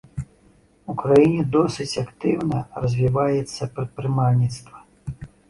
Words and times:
У 0.93 0.95
краіне 1.01 1.43
досыць 1.55 1.99
актыўна 2.05 2.63
развіваецца 2.87 3.71
прадпрымальніцтва. 3.77 4.77